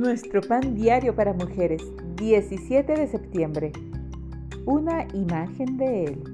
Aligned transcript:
Nuestro 0.00 0.40
pan 0.40 0.74
diario 0.74 1.14
para 1.14 1.34
mujeres, 1.34 1.82
17 2.16 2.94
de 2.94 3.06
septiembre. 3.06 3.70
Una 4.64 5.06
imagen 5.12 5.76
de 5.76 6.04
Él. 6.04 6.24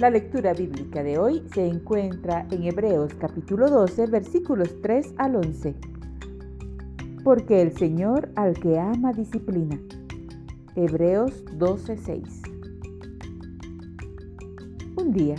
La 0.00 0.10
lectura 0.10 0.52
bíblica 0.52 1.04
de 1.04 1.16
hoy 1.16 1.44
se 1.54 1.64
encuentra 1.64 2.44
en 2.50 2.64
Hebreos 2.64 3.14
capítulo 3.20 3.70
12 3.70 4.08
versículos 4.08 4.68
3 4.82 5.14
al 5.18 5.36
11. 5.36 5.76
Porque 7.22 7.62
el 7.62 7.70
Señor 7.70 8.28
al 8.34 8.54
que 8.54 8.80
ama 8.80 9.12
disciplina. 9.12 9.78
Hebreos 10.74 11.44
12:6. 11.56 12.42
Un 14.96 15.12
día, 15.12 15.36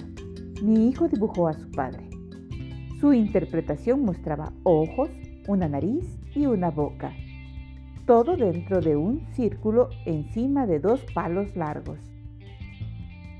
mi 0.63 0.88
hijo 0.88 1.09
dibujó 1.09 1.49
a 1.49 1.53
su 1.55 1.70
padre. 1.71 2.09
Su 3.02 3.12
interpretación 3.12 4.05
mostraba 4.05 4.53
ojos, 4.63 5.09
una 5.49 5.67
nariz 5.67 6.05
y 6.35 6.45
una 6.45 6.70
boca. 6.70 7.13
Todo 8.05 8.38
dentro 8.38 8.81
de 8.81 8.95
un 8.95 9.25
círculo 9.34 9.89
encima 10.05 10.67
de 10.67 10.80
dos 10.80 11.03
palos 11.13 11.55
largos. 11.55 11.99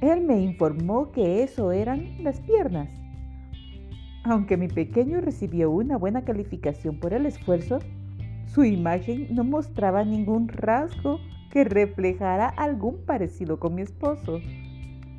Él 0.02 0.22
me 0.22 0.42
informó 0.42 1.12
que 1.12 1.44
eso 1.44 1.72
eran 1.72 2.24
las 2.24 2.40
piernas. 2.42 2.90
Aunque 4.24 4.58
mi 4.58 4.68
pequeño 4.68 5.22
recibió 5.22 5.70
una 5.70 5.98
buena 5.98 6.24
calificación 6.24 7.00
por 7.00 7.14
el 7.14 7.28
esfuerzo, 7.28 7.80
su 8.48 8.64
imagen 8.64 9.28
no 9.36 9.44
mostraba 9.44 10.04
ningún 10.04 10.48
rasgo 10.48 11.20
que 11.52 11.64
reflejara 11.64 12.48
algún 12.48 13.06
parecido 13.06 13.60
con 13.60 13.76
mi 13.76 13.84
esposo. 13.84 14.40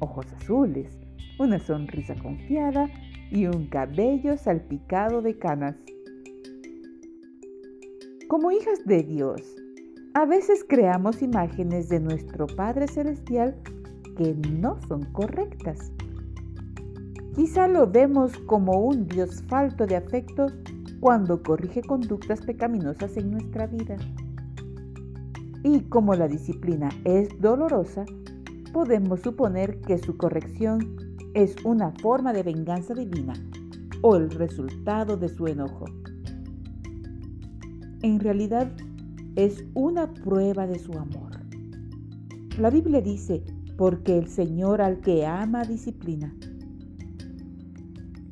Ojos 0.00 0.26
azules, 0.32 0.98
una 1.38 1.58
sonrisa 1.58 2.14
confiada 2.14 2.88
y 3.30 3.46
un 3.46 3.66
cabello 3.66 4.36
salpicado 4.36 5.22
de 5.22 5.38
canas. 5.38 5.76
Como 8.28 8.50
hijas 8.50 8.84
de 8.84 9.04
Dios, 9.04 9.40
a 10.14 10.24
veces 10.24 10.64
creamos 10.68 11.22
imágenes 11.22 11.88
de 11.88 12.00
nuestro 12.00 12.48
Padre 12.48 12.88
Celestial 12.88 13.54
que 14.16 14.34
no 14.34 14.80
son 14.88 15.04
correctas. 15.12 15.92
Quizá 17.36 17.68
lo 17.68 17.86
vemos 17.86 18.36
como 18.46 18.80
un 18.80 19.06
Dios 19.06 19.44
falto 19.46 19.86
de 19.86 19.94
afecto 19.94 20.48
cuando 20.98 21.40
corrige 21.40 21.82
conductas 21.82 22.40
pecaminosas 22.40 23.16
en 23.16 23.30
nuestra 23.30 23.68
vida. 23.68 23.96
Y 25.62 25.82
como 25.82 26.12
la 26.14 26.26
disciplina 26.26 26.88
es 27.04 27.28
dolorosa, 27.40 28.06
podemos 28.72 29.20
suponer 29.20 29.80
que 29.82 29.98
su 29.98 30.16
corrección 30.16 30.96
es 31.34 31.54
una 31.64 31.92
forma 32.02 32.32
de 32.32 32.42
venganza 32.42 32.92
divina 32.92 33.34
o 34.02 34.16
el 34.16 34.30
resultado 34.30 35.16
de 35.16 35.28
su 35.28 35.46
enojo 35.46 35.84
en 38.02 38.20
realidad 38.20 38.70
es 39.36 39.64
una 39.74 40.12
prueba 40.12 40.66
de 40.66 40.78
su 40.78 40.92
amor. 40.92 41.32
La 42.58 42.70
Biblia 42.70 43.00
dice, 43.00 43.42
porque 43.76 44.16
el 44.18 44.28
Señor 44.28 44.80
al 44.80 45.00
que 45.00 45.26
ama 45.26 45.62
disciplina. 45.64 46.34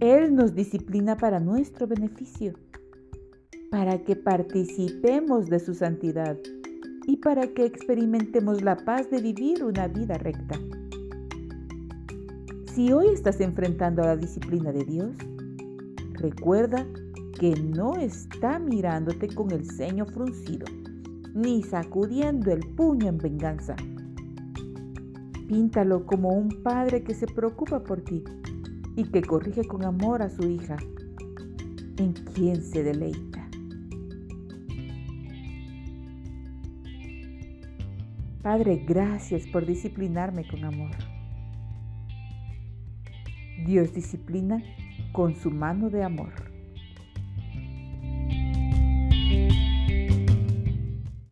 Él 0.01 0.35
nos 0.35 0.55
disciplina 0.55 1.17
para 1.17 1.41
nuestro 1.41 1.87
beneficio, 1.87 2.55
para 3.71 4.03
que 4.03 4.17
participemos 4.17 5.47
de 5.47 5.59
su 5.59 5.75
santidad 5.75 6.39
y 7.07 7.17
para 7.19 7.47
que 7.49 7.65
experimentemos 7.67 8.63
la 8.63 8.77
paz 8.77 9.11
de 9.11 9.21
vivir 9.21 9.63
una 9.63 9.89
vida 9.89 10.17
recta. 10.19 10.59
Si 12.73 12.93
hoy 12.93 13.09
estás 13.09 13.41
enfrentando 13.41 14.03
a 14.03 14.07
la 14.07 14.17
disciplina 14.17 14.73
de 14.73 14.85
Dios, 14.85 15.17
recuerda 16.15 16.87
que 17.39 17.55
no 17.55 17.97
está 17.97 18.59
mirándote 18.59 19.29
con 19.29 19.51
el 19.51 19.71
ceño 19.71 20.07
fruncido, 20.07 20.67
ni 21.35 21.63
sacudiendo 21.63 22.53
el 22.53 22.61
puño 22.75 23.09
en 23.09 23.19
venganza. 23.19 23.75
Píntalo 25.49 26.07
como 26.07 26.31
un 26.31 26.63
padre 26.63 27.03
que 27.03 27.15
se 27.15 27.27
preocupa 27.27 27.83
por 27.83 28.01
ti 28.03 28.23
y 28.97 29.05
que 29.05 29.23
corrige 29.23 29.65
con 29.65 29.85
amor 29.85 30.23
a 30.23 30.31
su 30.31 30.49
hija, 30.49 30.77
en 31.99 32.13
quien 32.13 32.63
se 32.63 32.83
deleita. 32.83 33.49
Padre, 38.43 38.85
gracias 38.87 39.47
por 39.47 39.65
disciplinarme 39.65 40.47
con 40.47 40.65
amor. 40.65 40.91
Dios 43.65 43.95
disciplina 43.95 44.63
con 45.13 45.35
su 45.35 45.51
mano 45.51 45.89
de 45.89 46.05
amor. 46.05 46.54